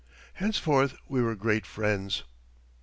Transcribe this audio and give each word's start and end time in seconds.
Henceforth 0.33 0.95
we 1.07 1.21
were 1.21 1.35
great 1.35 1.63
friends. 1.67 2.23